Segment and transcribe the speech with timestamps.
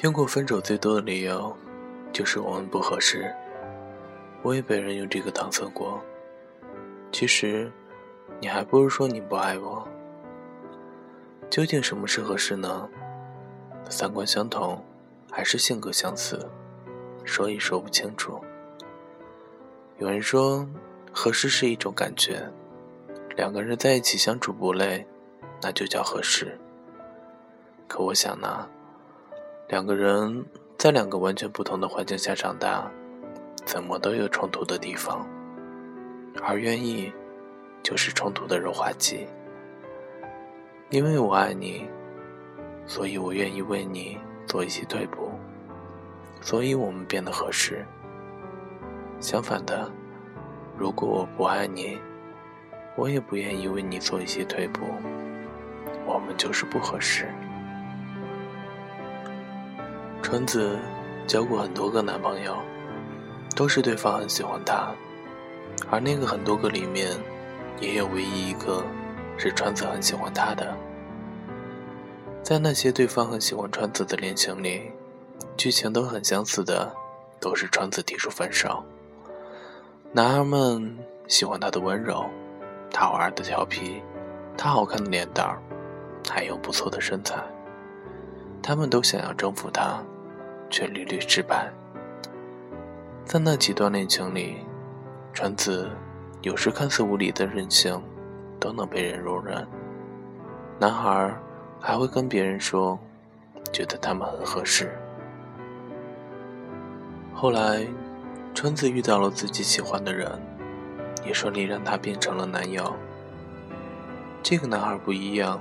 [0.00, 1.52] 听过分手最多的理由，
[2.12, 3.34] 就是我们不合适。
[4.42, 6.00] 我也被人用这个搪塞过。
[7.10, 7.68] 其实，
[8.38, 9.84] 你还不如说你不爱我。
[11.50, 12.88] 究竟什么是合适呢？
[13.90, 14.80] 三观相同，
[15.32, 16.48] 还是性格相似？
[17.24, 18.40] 说也说不清楚。
[19.98, 20.64] 有人说，
[21.10, 22.48] 合适是一种感觉，
[23.36, 25.04] 两个人在一起相处不累，
[25.60, 26.56] 那就叫合适。
[27.88, 28.68] 可我想呢。
[29.68, 30.46] 两个人
[30.78, 32.90] 在两个完全不同的环境下长大，
[33.66, 35.28] 怎么都有冲突的地方。
[36.42, 37.12] 而愿意，
[37.82, 39.26] 就是冲突的润滑剂。
[40.88, 41.86] 因为我爱你，
[42.86, 45.30] 所以我愿意为你做一些退步，
[46.40, 47.84] 所以我们变得合适。
[49.20, 49.90] 相反的，
[50.78, 51.98] 如果我不爱你，
[52.96, 54.80] 我也不愿意为你做一些退步，
[56.06, 57.26] 我们就是不合适。
[60.30, 60.78] 川子
[61.26, 62.54] 交过很多个男朋友，
[63.56, 64.90] 都是对方很喜欢他，
[65.90, 67.16] 而那个很多个里面，
[67.80, 68.84] 也有唯一一个
[69.38, 70.76] 是川子很喜欢他的。
[72.42, 74.92] 在那些对方很喜欢川子的恋情里，
[75.56, 76.94] 剧情都很相似的，
[77.40, 78.84] 都是川子提出分手。
[80.12, 80.94] 男孩们
[81.26, 82.26] 喜欢他的温柔，
[82.90, 84.02] 他偶尔的调皮，
[84.58, 85.58] 他好看的脸蛋儿，
[86.28, 87.42] 还有不错的身材。
[88.62, 89.98] 他们都想要征服他。
[90.70, 91.70] 却屡屡失败。
[93.24, 94.56] 在那几段恋情里，
[95.32, 95.90] 川子
[96.42, 98.02] 有时看似无理的任性，
[98.58, 99.66] 都能被人容忍。
[100.78, 101.34] 男孩
[101.80, 102.98] 还会跟别人说，
[103.72, 104.96] 觉得他们很合适。
[107.34, 107.86] 后来，
[108.54, 110.30] 川子遇到了自己喜欢的人，
[111.24, 112.94] 也顺利让他变成了男友。
[114.42, 115.60] 这个男孩不一样，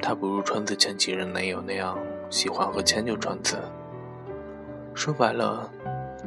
[0.00, 1.98] 他不如川子前几任男友那样
[2.30, 3.58] 喜欢和迁就川子。
[4.96, 5.70] 说白了，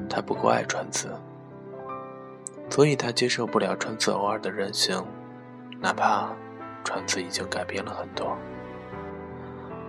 [0.07, 1.09] 他不够爱川子，
[2.69, 5.03] 所以他接受不了川子偶尔的任性，
[5.79, 6.29] 哪怕
[6.83, 8.37] 川子已经改变了很多，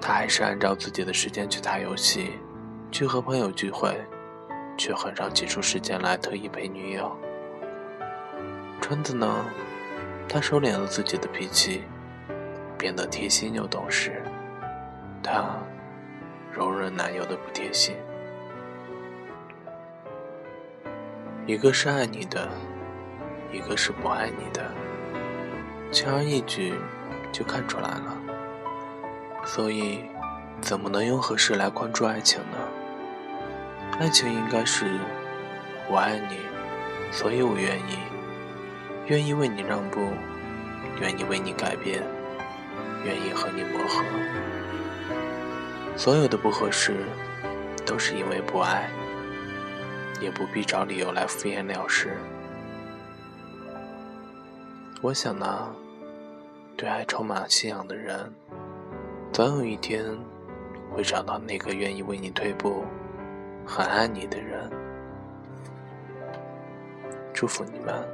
[0.00, 2.30] 他还是按照自己的时间去打游戏，
[2.90, 3.94] 去和朋友聚会，
[4.78, 7.14] 却很少挤出时间来特意陪女友。
[8.80, 9.44] 川子呢，
[10.26, 11.82] 他收敛了自己的脾气，
[12.78, 14.22] 变得贴心又懂事，
[15.22, 15.60] 他
[16.50, 17.94] 容忍男友的不贴心。
[21.50, 22.48] 一个是爱你的，
[23.52, 24.70] 一个是不爱你的，
[25.90, 26.74] 轻而易举
[27.32, 28.16] 就看出来了。
[29.44, 30.04] 所以，
[30.60, 32.56] 怎么能用合适来关注爱情呢？
[33.98, 34.86] 爱情应该是
[35.90, 36.36] 我爱你，
[37.10, 37.98] 所以我愿意，
[39.08, 40.06] 愿意为你让步，
[41.00, 42.00] 愿意为你改变，
[43.04, 44.04] 愿意和你磨合。
[45.96, 46.94] 所有的不合适，
[47.84, 48.88] 都是因为不爱。
[50.20, 52.16] 也不必找理由来敷衍了事。
[55.02, 55.74] 我想呢，
[56.76, 58.30] 对爱充满信仰的人，
[59.32, 60.04] 总有一天
[60.94, 62.84] 会找到那个愿意为你退步、
[63.64, 64.70] 很爱你的人。
[67.32, 68.06] 祝福你们，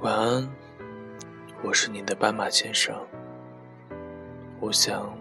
[0.00, 0.48] 晚安。
[1.62, 2.94] 我是你的斑马先生，
[4.60, 5.14] 我想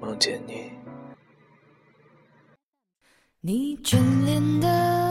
[0.00, 0.79] 梦见你。
[3.42, 3.96] 你眷
[4.26, 5.09] 恋的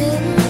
[0.00, 0.49] shouldn't